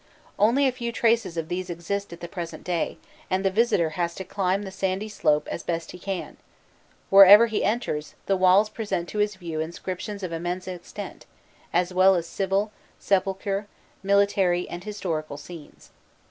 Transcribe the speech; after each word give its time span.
Only 0.39 0.67
a 0.67 0.71
few 0.71 0.91
traces 0.91 1.37
of 1.37 1.47
these 1.47 1.69
exist 1.69 2.11
at 2.11 2.21
the 2.21 2.27
present 2.27 2.63
day, 2.63 2.97
and 3.29 3.45
the 3.45 3.51
visitor 3.51 3.91
has 3.91 4.15
to 4.15 4.23
climb 4.23 4.63
the 4.63 4.71
sandy 4.71 5.07
slope 5.07 5.47
as 5.51 5.61
best 5.61 5.91
he 5.91 5.99
can: 5.99 6.37
wherever 7.11 7.45
he 7.45 7.63
enters, 7.63 8.15
the 8.25 8.35
walls 8.35 8.67
present 8.67 9.07
to 9.09 9.19
his 9.19 9.35
view 9.35 9.59
inscriptions 9.59 10.23
of 10.23 10.31
immense 10.31 10.67
extent, 10.67 11.27
as 11.71 11.93
well 11.93 12.15
as 12.15 12.25
civil, 12.25 12.71
sepulchral, 12.97 13.65
military, 14.01 14.67
and 14.67 14.85
historical 14.85 15.37
scenes. 15.37 15.91